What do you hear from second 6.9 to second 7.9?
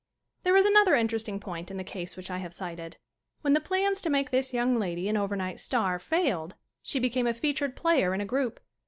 became a featured